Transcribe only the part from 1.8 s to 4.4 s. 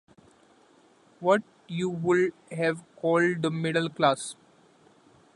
would have called the middle class.